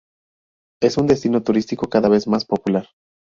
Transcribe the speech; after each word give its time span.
Es 0.81 0.97
un 0.97 1.05
destino 1.05 1.43
turístico 1.43 1.87
cada 1.87 2.09
vez 2.09 2.25
más 2.25 2.43
popular. 2.43 2.87